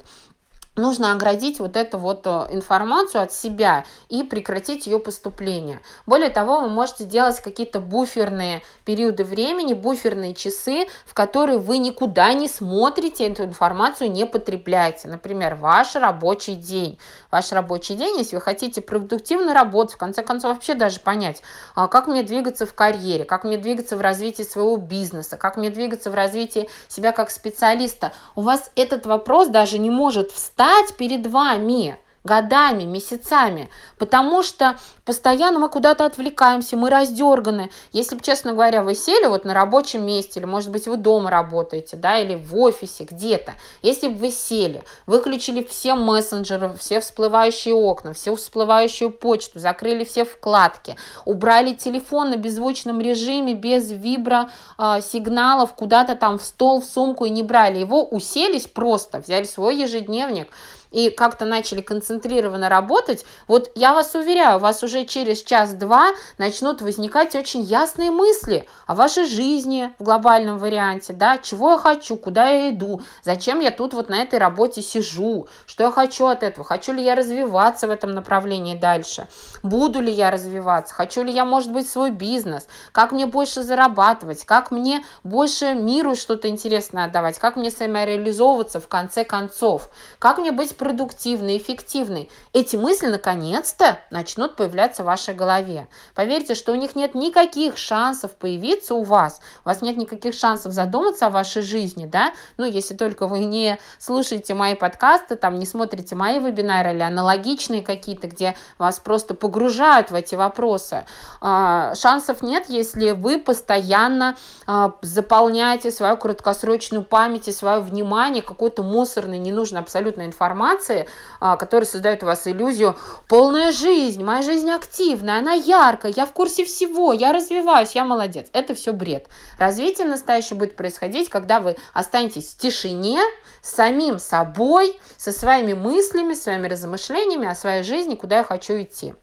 нужно 0.77 1.11
оградить 1.11 1.59
вот 1.59 1.75
эту 1.75 1.97
вот 1.97 2.21
э, 2.25 2.47
информацию 2.51 3.23
от 3.23 3.33
себя 3.33 3.85
и 4.09 4.23
прекратить 4.23 4.87
ее 4.87 4.99
поступление. 4.99 5.81
Более 6.05 6.29
того, 6.29 6.61
вы 6.61 6.69
можете 6.69 7.03
делать 7.03 7.41
какие-то 7.41 7.79
буферные 7.79 8.61
периоды 8.85 9.23
времени, 9.23 9.73
буферные 9.73 10.33
часы, 10.33 10.87
в 11.05 11.13
которые 11.13 11.59
вы 11.59 11.79
никуда 11.79 12.33
не 12.33 12.47
смотрите, 12.47 13.27
эту 13.27 13.43
информацию 13.43 14.11
не 14.11 14.25
потребляете. 14.25 15.07
Например, 15.07 15.55
ваш 15.55 15.95
рабочий 15.95 16.55
день. 16.55 16.97
Ваш 17.31 17.51
рабочий 17.51 17.95
день, 17.95 18.17
если 18.17 18.35
вы 18.35 18.41
хотите 18.41 18.81
продуктивно 18.81 19.53
работать, 19.53 19.95
в 19.95 19.97
конце 19.97 20.23
концов 20.23 20.53
вообще 20.53 20.75
даже 20.75 20.99
понять, 20.99 21.41
а, 21.75 21.87
как 21.87 22.07
мне 22.07 22.23
двигаться 22.23 22.65
в 22.65 22.73
карьере, 22.73 23.25
как 23.25 23.43
мне 23.43 23.57
двигаться 23.57 23.97
в 23.97 24.01
развитии 24.01 24.43
своего 24.43 24.77
бизнеса, 24.77 25.37
как 25.37 25.57
мне 25.57 25.69
двигаться 25.69 26.11
в 26.11 26.15
развитии 26.15 26.69
себя 26.87 27.11
как 27.11 27.31
специалиста. 27.31 28.13
У 28.35 28.41
вас 28.41 28.71
этот 28.75 29.05
вопрос 29.05 29.47
даже 29.47 29.79
не 29.79 29.89
может 29.89 30.31
встать 30.31 30.66
ждать 30.67 30.97
перед 30.97 31.27
вами 31.27 31.97
годами, 32.27 32.83
месяцами, 32.83 33.69
потому 33.97 34.43
что 34.43 34.77
постоянно 35.05 35.57
мы 35.57 35.69
куда-то 35.69 36.05
отвлекаемся, 36.05 36.77
мы 36.77 36.91
раздерганы. 36.91 37.71
Если 37.93 38.15
бы, 38.15 38.21
честно 38.21 38.51
говоря, 38.51 38.83
вы 38.83 38.93
сели 38.93 39.25
вот 39.25 39.45
на 39.45 39.53
рабочем 39.55 40.05
месте, 40.05 40.39
или, 40.39 40.45
может 40.45 40.69
быть, 40.69 40.85
вы 40.85 40.97
дома 40.97 41.31
работаете, 41.31 41.97
да, 41.97 42.19
или 42.19 42.35
в 42.35 42.55
офисе 42.55 43.05
где-то, 43.05 43.53
если 43.81 44.09
бы 44.09 44.17
вы 44.17 44.31
сели, 44.31 44.83
выключили 45.07 45.63
все 45.63 45.95
мессенджеры, 45.95 46.75
все 46.77 46.99
всплывающие 46.99 47.73
окна, 47.73 48.13
всю 48.13 48.35
всплывающую 48.35 49.09
почту, 49.09 49.59
закрыли 49.59 50.03
все 50.03 50.25
вкладки, 50.25 50.97
убрали 51.25 51.73
телефон 51.73 52.31
на 52.31 52.35
беззвучном 52.35 52.99
режиме, 53.01 53.53
без 53.53 53.89
вибро 53.89 54.49
э, 54.77 54.99
сигналов 55.01 55.73
куда-то 55.73 56.15
там 56.15 56.37
в 56.37 56.43
стол, 56.43 56.81
в 56.81 56.85
сумку 56.85 57.25
и 57.25 57.29
не 57.29 57.43
брали. 57.43 57.79
Его, 57.79 58.03
уселись 58.03 58.67
просто, 58.67 59.19
взяли 59.19 59.45
свой 59.45 59.77
ежедневник, 59.77 60.49
и 60.91 61.09
как-то 61.09 61.45
начали 61.45 61.81
концентрированно 61.81 62.69
работать, 62.69 63.25
вот 63.47 63.71
я 63.75 63.93
вас 63.93 64.15
уверяю, 64.15 64.57
у 64.57 64.61
вас 64.61 64.83
уже 64.83 65.05
через 65.05 65.43
час-два 65.43 66.11
начнут 66.37 66.81
возникать 66.81 67.35
очень 67.35 67.61
ясные 67.61 68.11
мысли 68.11 68.67
о 68.85 68.95
вашей 68.95 69.25
жизни 69.25 69.93
в 69.99 70.03
глобальном 70.03 70.57
варианте, 70.57 71.13
да, 71.13 71.37
чего 71.37 71.71
я 71.71 71.77
хочу, 71.77 72.15
куда 72.15 72.49
я 72.49 72.69
иду, 72.71 73.01
зачем 73.23 73.59
я 73.59 73.71
тут 73.71 73.93
вот 73.93 74.09
на 74.09 74.21
этой 74.21 74.39
работе 74.39 74.81
сижу, 74.81 75.47
что 75.65 75.83
я 75.83 75.91
хочу 75.91 76.25
от 76.27 76.43
этого, 76.43 76.65
хочу 76.65 76.93
ли 76.93 77.03
я 77.03 77.15
развиваться 77.15 77.87
в 77.87 77.91
этом 77.91 78.13
направлении 78.13 78.75
дальше, 78.75 79.27
буду 79.63 79.99
ли 79.99 80.11
я 80.11 80.31
развиваться, 80.31 80.93
хочу 80.93 81.23
ли 81.23 81.33
я, 81.33 81.45
может 81.45 81.71
быть, 81.71 81.89
свой 81.89 82.11
бизнес, 82.11 82.67
как 82.91 83.11
мне 83.11 83.25
больше 83.25 83.63
зарабатывать, 83.63 84.45
как 84.45 84.71
мне 84.71 85.03
больше 85.23 85.73
миру 85.73 86.15
что-то 86.15 86.47
интересное 86.47 87.05
отдавать, 87.05 87.39
как 87.39 87.55
мне 87.55 87.71
самореализовываться 87.71 88.79
в 88.79 88.87
конце 88.87 89.25
концов, 89.25 89.89
как 90.19 90.37
мне 90.37 90.51
быть 90.51 90.76
продуктивной, 90.77 91.57
эффективной. 91.57 92.29
Эти 92.53 92.75
мысли 92.75 93.07
наконец-то 93.07 93.99
начнут 94.11 94.55
появляться 94.55 95.03
в 95.03 95.07
вашей 95.07 95.33
голове. 95.33 95.87
Поверьте, 96.15 96.55
что 96.55 96.71
у 96.71 96.75
них 96.75 96.95
нет 96.95 97.15
никаких 97.15 97.77
шансов 97.77 98.35
появиться 98.35 98.95
у 98.95 99.03
вас. 99.03 99.39
У 99.65 99.69
вас 99.69 99.81
нет 99.81 99.97
никаких 99.97 100.33
шансов 100.33 100.73
задуматься 100.73 101.27
о 101.27 101.29
вашей 101.29 101.61
жизни, 101.61 102.05
да? 102.05 102.33
Ну, 102.57 102.65
если 102.65 102.95
только 102.95 103.27
вы 103.27 103.39
не 103.39 103.79
слушаете 103.99 104.53
мои 104.53 104.75
подкасты, 104.75 105.35
там 105.35 105.59
не 105.59 105.65
смотрите 105.65 106.15
мои 106.15 106.39
вебинары 106.39 106.93
или 106.93 107.01
аналогичные 107.01 107.81
какие-то, 107.81 108.27
где 108.27 108.55
вас 108.77 108.99
просто 108.99 109.33
погружают 109.33 110.11
в 110.11 110.15
эти 110.15 110.35
вопросы. 110.35 111.05
А, 111.41 111.95
шансов 111.95 112.41
нет, 112.41 112.65
если 112.67 113.11
вы 113.11 113.39
постоянно 113.39 114.37
а, 114.65 114.93
заполняете 115.01 115.91
свою 115.91 116.17
краткосрочную 116.17 117.03
память 117.03 117.47
и 117.47 117.51
свое 117.51 117.79
внимание 117.79 118.41
какой-то 118.41 118.83
мусорной, 118.83 119.39
ненужной 119.39 119.81
абсолютно 119.81 120.25
информацией, 120.25 120.66
информации, 120.67 121.07
а, 121.39 121.55
которые 121.57 121.87
создают 121.87 122.23
у 122.23 122.25
вас 122.25 122.47
иллюзию 122.47 122.95
«полная 123.27 123.71
жизнь, 123.71 124.23
моя 124.23 124.41
жизнь 124.41 124.69
активная, 124.69 125.39
она 125.39 125.53
яркая, 125.53 126.13
я 126.15 126.25
в 126.25 126.31
курсе 126.31 126.65
всего, 126.65 127.13
я 127.13 127.31
развиваюсь, 127.33 127.91
я 127.91 128.03
молодец». 128.05 128.47
Это 128.53 128.75
все 128.75 128.93
бред. 128.93 129.27
Развитие 129.57 130.07
настоящее 130.07 130.57
будет 130.57 130.75
происходить, 130.75 131.29
когда 131.29 131.59
вы 131.59 131.77
останетесь 131.93 132.53
в 132.53 132.57
тишине, 132.57 133.19
с 133.61 133.71
самим 133.71 134.19
собой, 134.19 134.99
со 135.17 135.31
своими 135.31 135.73
мыслями, 135.73 136.33
своими 136.33 136.67
размышлениями 136.67 137.47
о 137.47 137.55
своей 137.55 137.83
жизни, 137.83 138.15
куда 138.15 138.37
я 138.37 138.43
хочу 138.43 138.81
идти. 138.81 139.13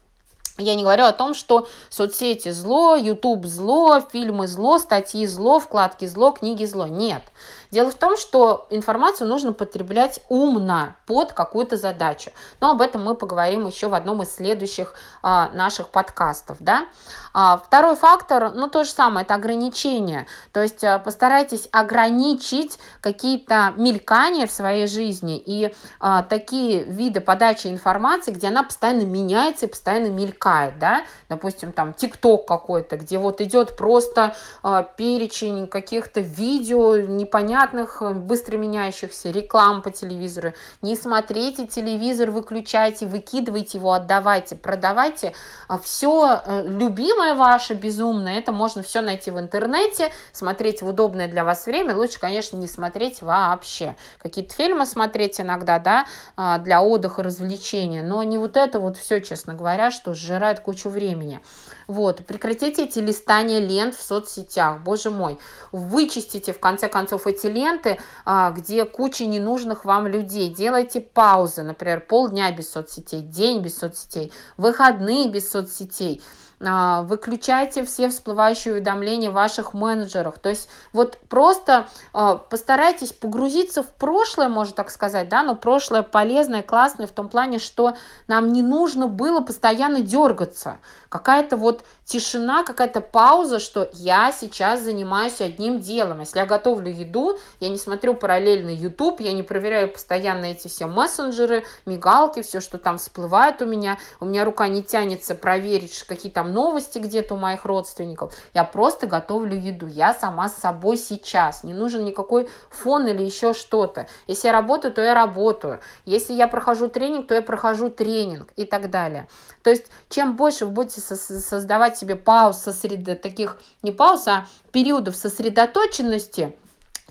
Я 0.57 0.75
не 0.75 0.83
говорю 0.83 1.03
о 1.03 1.11
том, 1.11 1.33
что 1.33 1.67
соцсети 1.89 2.49
зло, 2.51 2.95
YouTube 2.95 3.45
зло, 3.45 3.99
фильмы 3.99 4.47
зло, 4.47 4.79
статьи 4.79 5.25
зло, 5.27 5.59
вкладки 5.59 6.05
зло, 6.05 6.31
книги 6.31 6.63
зло. 6.63 6.87
Нет. 6.87 7.23
Дело 7.71 7.91
в 7.91 7.95
том, 7.95 8.17
что 8.17 8.67
информацию 8.69 9.27
нужно 9.27 9.53
потреблять 9.53 10.21
умно 10.29 10.95
под 11.05 11.33
какую-то 11.33 11.77
задачу. 11.77 12.31
Но 12.59 12.71
об 12.71 12.81
этом 12.81 13.03
мы 13.03 13.15
поговорим 13.15 13.67
еще 13.67 13.87
в 13.87 13.93
одном 13.93 14.21
из 14.21 14.33
следующих 14.33 14.93
а, 15.21 15.49
наших 15.53 15.89
подкастов. 15.89 16.57
Да? 16.59 16.85
А, 17.33 17.57
второй 17.57 17.95
фактор, 17.95 18.53
ну 18.53 18.69
то 18.69 18.83
же 18.83 18.89
самое, 18.91 19.25
это 19.25 19.35
ограничение. 19.35 20.27
То 20.51 20.61
есть 20.61 20.83
а, 20.83 20.99
постарайтесь 20.99 21.67
ограничить 21.71 22.79
какие-то 23.01 23.73
мелькания 23.75 24.47
в 24.47 24.51
своей 24.51 24.87
жизни 24.87 25.41
и 25.43 25.73
а, 25.99 26.23
такие 26.23 26.83
виды 26.83 27.21
подачи 27.21 27.67
информации, 27.67 28.31
где 28.31 28.47
она 28.47 28.63
постоянно 28.63 29.05
меняется 29.05 29.65
и 29.65 29.69
постоянно 29.69 30.07
мелькает. 30.07 30.79
Да? 30.79 31.03
Допустим, 31.29 31.71
там 31.71 31.93
ТикТок 31.93 32.47
какой-то, 32.47 32.97
где 32.97 33.17
вот 33.17 33.41
идет 33.41 33.75
просто 33.75 34.35
а, 34.63 34.83
перечень 34.83 35.67
каких-то 35.67 36.21
видео 36.21 36.97
непонятных 36.97 37.54
непонятных, 37.55 38.01
э, 38.01 38.13
быстро 38.13 38.57
меняющихся 38.57 39.31
реклам 39.31 39.81
по 39.81 39.91
телевизору. 39.91 40.53
Не 40.81 40.95
смотрите 40.95 41.67
телевизор, 41.67 42.31
выключайте, 42.31 43.05
выкидывайте 43.05 43.77
его, 43.77 43.93
отдавайте, 43.93 44.55
продавайте. 44.55 45.33
А 45.67 45.79
все 45.79 46.41
э, 46.45 46.63
любимое 46.67 47.35
ваше, 47.35 47.73
безумное, 47.73 48.37
это 48.39 48.51
можно 48.51 48.83
все 48.83 49.01
найти 49.01 49.31
в 49.31 49.39
интернете, 49.39 50.11
смотреть 50.33 50.81
в 50.81 50.87
удобное 50.87 51.27
для 51.27 51.43
вас 51.43 51.65
время. 51.65 51.95
Лучше, 51.95 52.19
конечно, 52.19 52.57
не 52.57 52.67
смотреть 52.67 53.21
вообще. 53.21 53.95
Какие-то 54.19 54.53
фильмы 54.53 54.85
смотреть 54.85 55.39
иногда, 55.39 55.79
да, 55.79 56.05
а, 56.35 56.57
для 56.59 56.81
отдыха, 56.81 57.23
развлечения, 57.23 58.03
но 58.03 58.23
не 58.23 58.37
вот 58.37 58.57
это 58.57 58.79
вот 58.79 58.97
все, 58.97 59.21
честно 59.21 59.53
говоря, 59.53 59.91
что 59.91 60.13
сжирает 60.13 60.59
кучу 60.59 60.89
времени. 60.89 61.39
Вот, 61.87 62.25
прекратите 62.25 62.85
эти 62.85 62.99
листания 62.99 63.59
лент 63.59 63.95
в 63.95 64.01
соцсетях, 64.01 64.81
боже 64.81 65.11
мой. 65.11 65.37
Вычистите, 65.71 66.51
в 66.51 66.59
конце 66.59 66.87
концов, 66.87 67.27
эти 67.27 67.47
ленты, 67.47 67.99
а, 68.25 68.51
где 68.51 68.85
куча 68.85 69.25
ненужных 69.25 69.85
вам 69.85 70.07
людей. 70.07 70.49
Делайте 70.49 71.01
паузы, 71.01 71.61
например, 71.63 72.01
полдня 72.01 72.51
без 72.51 72.71
соцсетей, 72.71 73.21
день 73.21 73.61
без 73.61 73.77
соцсетей, 73.77 74.31
выходные 74.57 75.29
без 75.29 75.49
соцсетей. 75.49 76.23
А, 76.63 77.01
выключайте 77.03 77.85
все 77.85 78.09
всплывающие 78.09 78.73
уведомления 78.73 79.31
ваших 79.31 79.73
менеджерах. 79.73 80.39
То 80.39 80.49
есть 80.49 80.69
вот 80.93 81.17
просто 81.27 81.87
а, 82.13 82.35
постарайтесь 82.35 83.11
погрузиться 83.11 83.83
в 83.83 83.91
прошлое, 83.91 84.47
можно 84.47 84.73
так 84.73 84.89
сказать, 84.89 85.29
да, 85.29 85.43
но 85.43 85.55
прошлое 85.55 86.01
полезное, 86.01 86.63
классное 86.63 87.07
в 87.07 87.11
том 87.11 87.29
плане, 87.29 87.59
что 87.59 87.95
нам 88.27 88.53
не 88.53 88.61
нужно 88.61 89.07
было 89.07 89.41
постоянно 89.41 90.01
дергаться. 90.01 90.77
Какая-то 91.09 91.55
вот 91.55 91.85
тишина, 92.03 92.63
какая-то 92.63 93.01
пауза, 93.01 93.59
что 93.59 93.89
я 93.93 94.31
сейчас 94.31 94.81
занимаюсь 94.81 95.41
одним 95.41 95.79
делом. 95.79 96.19
Если 96.19 96.39
я 96.39 96.45
готовлю 96.45 96.91
еду, 96.91 97.37
я 97.59 97.69
не 97.69 97.77
смотрю 97.77 98.15
параллельно 98.15 98.69
YouTube, 98.69 99.21
я 99.21 99.33
не 99.33 99.43
проверяю 99.43 99.91
постоянно 99.91 100.45
эти 100.45 100.67
все 100.67 100.87
мессенджеры, 100.87 101.63
мигалки, 101.85 102.41
все, 102.41 102.59
что 102.59 102.77
там 102.77 102.97
всплывает 102.97 103.61
у 103.61 103.65
меня. 103.65 103.97
У 104.19 104.25
меня 104.25 104.45
рука 104.45 104.67
не 104.67 104.83
тянется 104.83 105.35
проверить, 105.35 106.03
какие 106.03 106.31
там 106.31 106.44
новости 106.45 106.99
где-то 106.99 107.35
у 107.35 107.37
моих 107.37 107.65
родственников. 107.65 108.33
Я 108.53 108.63
просто 108.63 109.07
готовлю 109.07 109.55
еду. 109.55 109.87
Я 109.87 110.13
сама 110.13 110.49
с 110.49 110.55
собой 110.55 110.97
сейчас. 110.97 111.63
Не 111.63 111.73
нужен 111.73 112.05
никакой 112.05 112.49
фон 112.69 113.07
или 113.07 113.23
еще 113.23 113.53
что-то. 113.53 114.07
Если 114.27 114.47
я 114.47 114.53
работаю, 114.53 114.93
то 114.93 115.01
я 115.01 115.13
работаю. 115.13 115.79
Если 116.05 116.33
я 116.33 116.47
прохожу 116.47 116.89
тренинг, 116.89 117.27
то 117.27 117.35
я 117.35 117.41
прохожу 117.41 117.89
тренинг 117.89 118.51
и 118.55 118.65
так 118.65 118.89
далее. 118.89 119.27
То 119.63 119.69
есть, 119.69 119.85
чем 120.09 120.35
больше 120.35 120.65
вы 120.65 120.71
будете 120.71 121.01
создавать 121.01 121.97
себе 121.97 122.15
пауз, 122.15 122.57
сосредо... 122.57 123.15
таких 123.15 123.57
не 123.81 123.91
пауз, 123.91 124.27
а 124.27 124.47
периодов 124.71 125.15
сосредоточенности, 125.15 126.55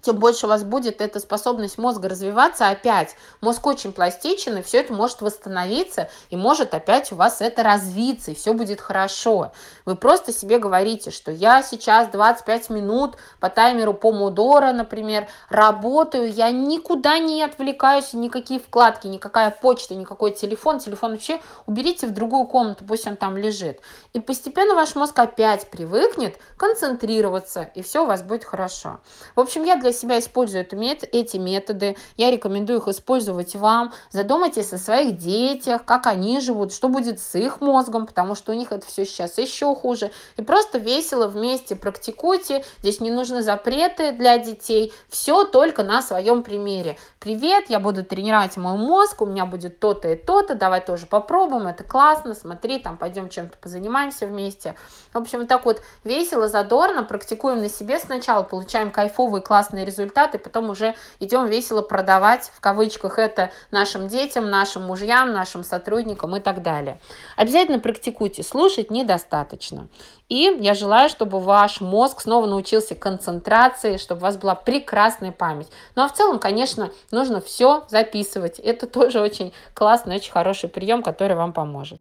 тем 0.05 0.17
больше 0.17 0.47
у 0.47 0.49
вас 0.49 0.63
будет 0.63 1.01
эта 1.01 1.19
способность 1.19 1.79
мозга 1.79 2.09
развиваться 2.09 2.69
опять. 2.69 3.17
Мозг 3.41 3.67
очень 3.67 3.93
пластичен, 3.93 4.59
и 4.59 4.63
все 4.63 4.81
это 4.81 4.93
может 4.93 5.23
восстановиться, 5.23 6.11
и 6.31 6.37
может 6.37 6.75
опять 6.75 7.11
у 7.13 7.17
вас 7.17 7.41
это 7.41 7.63
развиться, 7.63 8.31
и 8.33 8.35
все 8.35 8.53
будет 8.53 8.81
хорошо. 8.81 9.53
Вы 9.87 9.97
просто 9.97 10.33
себе 10.33 10.59
говорите, 10.59 11.11
что 11.11 11.33
я 11.33 11.63
сейчас 11.63 12.09
25 12.09 12.71
минут 12.71 13.17
по 13.41 13.49
таймеру 13.49 13.95
помодора, 13.95 14.73
например, 14.73 15.27
работаю, 15.49 16.31
я 16.33 16.51
никуда 16.51 17.19
не 17.19 17.43
отвлекаюсь, 17.43 18.13
никакие 18.13 18.61
вкладки, 18.61 19.07
никакая 19.07 19.51
почта, 19.51 19.95
никакой 19.95 20.33
телефон, 20.33 20.79
телефон 20.79 21.13
вообще 21.13 21.41
уберите 21.67 22.07
в 22.07 22.13
другую 22.13 22.47
комнату, 22.47 22.85
пусть 22.87 23.07
он 23.07 23.17
там 23.17 23.37
лежит. 23.37 23.81
И 24.13 24.21
постепенно 24.21 24.75
ваш 24.75 24.95
мозг 24.95 25.19
опять 25.19 25.71
привыкнет 25.71 26.39
концентрироваться, 26.59 27.63
и 27.75 27.83
все 27.83 28.05
у 28.05 28.07
вас 28.07 28.23
будет 28.23 28.45
хорошо. 28.45 29.01
В 29.35 29.41
общем, 29.41 29.65
я 29.65 29.77
для 29.77 29.94
себя 29.95 30.19
использую 30.19 30.65
эти 30.65 31.37
методы, 31.37 31.97
я 32.17 32.31
рекомендую 32.31 32.81
их 32.81 32.89
использовать 32.89 33.55
вам. 33.55 33.93
Задумайтесь 34.11 34.73
о 34.73 34.79
своих 34.79 35.17
детях, 35.17 35.85
как 35.85 36.07
они 36.07 36.41
живут, 36.41 36.73
что 36.73 36.89
будет 36.89 37.21
с 37.21 37.35
их 37.35 37.61
мозгом, 37.61 38.07
потому 38.07 38.35
что 38.35 38.53
у 38.53 38.55
них 38.55 38.73
это 38.73 38.87
все 38.87 39.07
сейчас 39.07 39.39
еще 39.39 39.75
хуже. 39.75 40.11
И 40.37 40.43
просто 40.43 40.79
весело 40.79 41.27
вместе 41.27 41.77
практикуйте. 41.77 42.65
Здесь 42.81 43.01
не 43.01 43.11
нужны 43.11 43.43
запреты 43.43 44.13
для 44.13 44.39
детей. 44.39 44.93
Все 45.09 45.45
только 45.45 45.83
на 45.83 46.03
своем 46.03 46.43
примере. 46.43 46.99
Привет, 47.25 47.71
я 47.71 47.81
буду 47.81 48.05
тренировать 48.05 48.59
мой 48.59 48.77
мозг, 48.77 49.23
у 49.23 49.27
меня 49.27 49.47
будет 49.47 49.81
то-то 49.81 50.09
и 50.09 50.15
то-то, 50.15 50.55
давай 50.55 50.85
тоже 50.85 51.07
попробуем, 51.07 51.67
это 51.67 51.83
классно, 51.83 52.35
смотри, 52.35 52.79
там 52.79 52.99
пойдем 52.99 53.31
чем-то 53.31 53.57
позанимаемся 53.57 54.27
вместе. 54.27 54.75
В 55.15 55.19
общем, 55.19 55.47
так 55.47 55.65
вот 55.65 55.81
весело, 56.05 56.49
задорно 56.49 57.03
практикуем 57.03 57.63
на 57.63 57.71
себе 57.71 57.99
сначала, 57.99 58.43
получаем 58.43 58.91
кайфовые 58.91 59.41
классные 59.41 59.84
результаты, 59.85 60.39
потом 60.39 60.71
уже 60.71 60.95
идем 61.21 61.47
весело 61.47 61.83
продавать, 61.83 62.51
в 62.55 62.61
кавычках, 62.61 63.19
это 63.19 63.51
нашим 63.71 64.09
детям, 64.09 64.51
нашим 64.51 64.85
мужьям, 64.85 65.33
нашим 65.33 65.65
сотрудникам 65.65 66.37
и 66.37 66.41
так 66.41 66.63
далее. 66.63 67.01
Обязательно 67.37 67.79
практикуйте, 67.79 68.43
слушать 68.43 68.91
недостаточно. 68.91 69.89
И 70.29 70.57
я 70.61 70.75
желаю, 70.75 71.09
чтобы 71.11 71.39
ваш 71.39 71.81
мозг 71.81 72.23
снова 72.23 72.47
научился 72.47 72.95
концентрации, 72.95 73.99
чтобы 73.99 74.21
у 74.21 74.25
вас 74.25 74.37
была 74.37 74.55
прекрасная 74.55 75.33
память. 75.33 75.69
Ну 75.95 76.03
а 76.03 76.09
в 76.09 76.15
целом, 76.15 76.39
конечно, 76.39 76.91
нужно 77.11 77.41
все 77.41 77.85
записывать. 77.89 78.59
Это 78.59 78.87
тоже 78.87 79.21
очень 79.21 79.53
классный, 79.75 80.17
очень 80.17 80.33
хороший 80.33 80.69
прием, 80.69 81.03
который 81.03 81.37
вам 81.37 81.53
поможет. 81.53 82.01